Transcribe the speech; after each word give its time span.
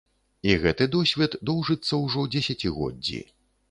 І 0.49 0.55
гэты 0.63 0.87
досвед 0.95 1.37
доўжыцца 1.51 2.03
ўжо 2.03 2.29
дзесяцігоддзі. 2.35 3.27